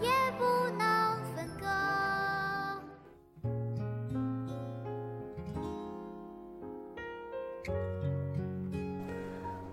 [0.00, 0.44] 也不
[0.76, 1.66] 能分割。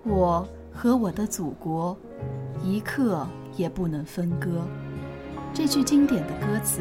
[0.04, 1.96] 我和我的祖国
[2.62, 3.26] 一刻
[3.56, 4.66] 也不能分割。
[5.54, 6.80] 这句经典的歌词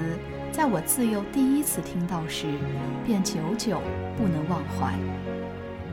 [0.52, 2.48] 在我自幼第一次听到时
[3.06, 3.81] 便久久
[4.17, 4.94] 不能忘怀。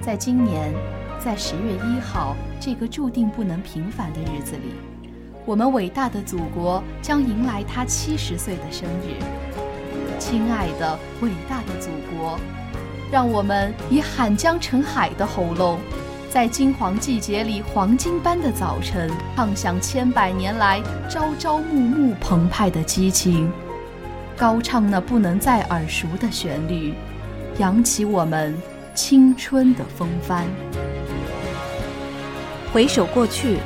[0.01, 0.73] 在今年
[1.19, 4.75] 在十月一号这个注定不能平凡的日子里
[5.47, 9.23] 我们伟大的祖国将迎来它七十岁的生日。
[10.19, 12.39] 亲爱的伟大的祖国，
[13.13, 15.79] 让我们以喊江成海的喉咙。
[16.31, 20.81] 在金黄季节里，黄金般的早晨，唱响千百年来
[21.11, 23.53] 朝朝暮暮澎湃的激情，
[24.39, 26.95] 高唱那不能再耳熟的旋律，
[27.59, 28.57] 扬起我们
[28.95, 30.47] 青春的风帆。
[32.73, 33.59] 回首过去，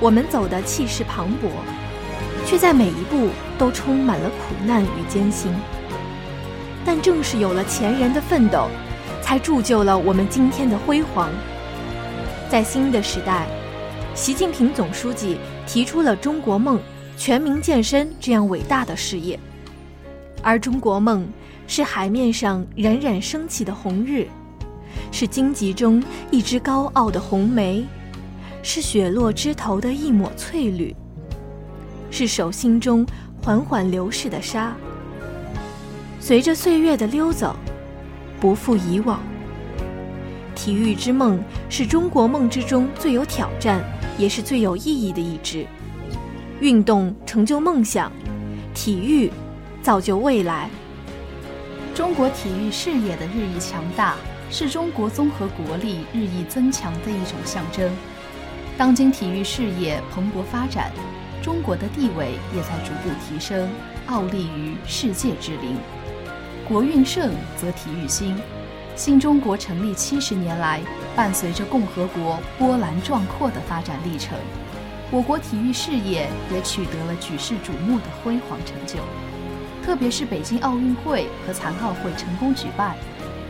[0.00, 1.50] 我们走的气势磅礴，
[2.46, 5.52] 却在每一步都充满了苦难与艰辛。
[6.84, 8.68] 但正是有了前人的奋斗，
[9.20, 11.28] 才铸就了我们今天的辉煌。
[12.48, 13.46] 在新的时代，
[14.14, 16.80] 习近平总书记提出了“中国梦”
[17.18, 19.38] 全民健身这样伟大的事业，
[20.42, 21.28] 而中国梦
[21.66, 24.26] 是海面上冉冉升起的红日，
[25.12, 27.84] 是荆棘中一只高傲的红梅，
[28.70, 30.94] 是雪落枝头的一抹翠绿，
[32.10, 33.04] 是手心中
[33.42, 34.76] 缓缓流逝的沙。
[36.20, 37.56] 随着岁月的溜走，
[38.38, 39.22] 不复以往。
[40.54, 43.82] 体育之梦是中国梦之中最有挑战，
[44.18, 45.64] 也是最有意义的一支。
[46.60, 48.12] 运动成就梦想，
[48.74, 49.32] 体育
[49.80, 50.68] 造就未来。
[51.94, 54.14] 中国体育事业的日益强大，
[54.50, 57.90] 是中国综合国力日益增强的一种象征。
[58.78, 60.92] 当今体育事业蓬勃发展，
[61.42, 63.68] 中国的地位也在逐步提升，
[64.06, 65.76] 傲立于世界之林。
[66.68, 68.40] 国运盛则体育兴。
[68.94, 70.80] 新中国成立七十年来，
[71.16, 74.38] 伴随着共和国波澜壮阔的发展历程，
[75.10, 79.00] 我国体育事业也取得了举世瞩目的辉煌成就。
[79.84, 82.94] 特别是北京奥运会和残奥会成功举办，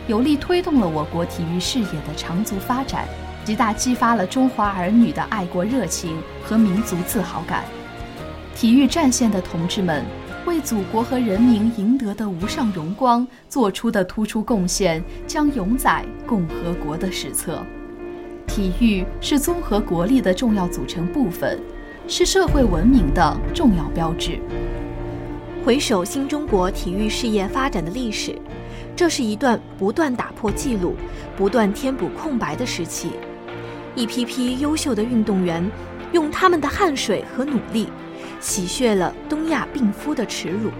[0.07, 3.07] 有力推动了我国体育事业的长足发展，
[3.49, 7.63] 极大激发了中华儿女的爱国热情和民族自豪感。
[8.55, 10.05] 体育战线的同志们。
[10.45, 17.63] 为祖国和人民赢得的无上荣光做出的突出贡献，将永载共和国的史册。
[18.47, 21.59] 体育是综合国力的重要组成部分，
[22.07, 24.39] 是社会文明的重要标志。
[25.65, 28.35] 回首新中国体育事业发展的历史，
[28.95, 30.95] 这是一段不断打破记录、
[31.35, 33.11] 不断填补空白的时期。
[33.95, 35.69] 一批批优秀的运动员，
[36.11, 37.89] 用他们的汗水和努力。
[38.41, 40.71] 洗血了东亚病夫的耻辱。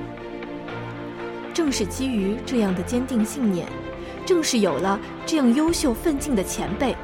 [1.53, 3.67] 正是基于这样的坚定信念，
[4.25, 6.95] 正是有了这样优秀奋进的前辈，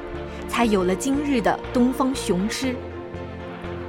[0.48, 2.74] 才有了今日的东方雄狮。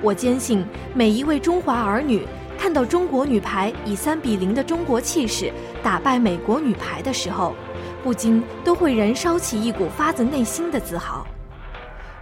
[0.03, 2.27] 我坚信，每一位中华儿女
[2.59, 5.53] 看到中国女排以三比零的中国气势
[5.85, 7.55] 打败美国女排的时候，
[8.03, 11.25] 不禁都会燃烧起一股发自内心的自豪。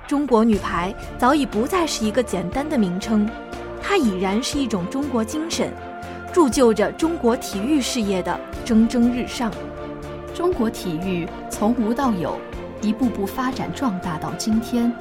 [0.07, 3.29] 中国女排早已不再是一个简单的名称。
[3.83, 5.71] 它已然是一种中国精神，
[6.33, 9.53] 铸就着中国体育事业的蒸蒸日上。
[10.35, 12.37] 中国体育从无到有，
[12.81, 14.93] 一步步发展壮大到今天。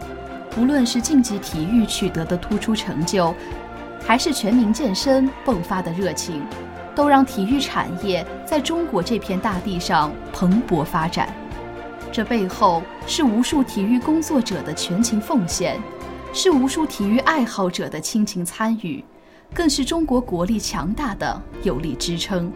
[0.57, 3.33] 无论是竞技体育取得的突出成就，
[4.05, 6.45] 还是全民健身迸发的热情，
[6.93, 11.33] 都让体育产业在中国这片大地上蓬勃发展。
[12.13, 15.77] 这背后是无数体育工作者的全情奉献。
[16.35, 19.03] 是无数体育爱好者的倾情参与，
[19.53, 22.51] 更是中国国力强大的有力支撑。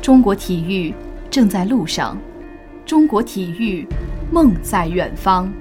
[0.00, 0.94] 中国体育
[1.30, 2.16] 正在路上，
[2.86, 3.86] 中国体育
[4.30, 5.52] 梦在远方。